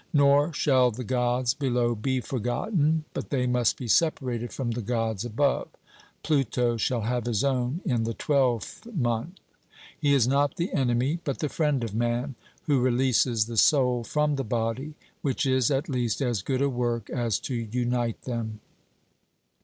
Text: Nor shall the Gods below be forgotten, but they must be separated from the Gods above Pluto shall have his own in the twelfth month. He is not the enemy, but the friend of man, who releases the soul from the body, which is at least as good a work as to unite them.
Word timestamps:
Nor 0.13 0.51
shall 0.51 0.89
the 0.89 1.03
Gods 1.03 1.53
below 1.53 1.93
be 1.93 2.21
forgotten, 2.21 3.05
but 3.13 3.29
they 3.29 3.45
must 3.45 3.77
be 3.77 3.87
separated 3.87 4.51
from 4.51 4.71
the 4.71 4.81
Gods 4.81 5.23
above 5.25 5.67
Pluto 6.23 6.75
shall 6.75 7.01
have 7.01 7.27
his 7.27 7.43
own 7.43 7.81
in 7.85 8.03
the 8.03 8.15
twelfth 8.15 8.87
month. 8.91 9.33
He 9.95 10.15
is 10.15 10.27
not 10.27 10.55
the 10.55 10.73
enemy, 10.73 11.19
but 11.23 11.37
the 11.37 11.49
friend 11.49 11.83
of 11.83 11.93
man, 11.93 12.33
who 12.63 12.79
releases 12.81 13.45
the 13.45 13.57
soul 13.57 14.03
from 14.03 14.37
the 14.37 14.43
body, 14.43 14.95
which 15.21 15.45
is 15.45 15.69
at 15.69 15.87
least 15.87 16.19
as 16.19 16.41
good 16.41 16.63
a 16.63 16.67
work 16.69 17.11
as 17.11 17.37
to 17.41 17.53
unite 17.53 18.23
them. 18.23 18.59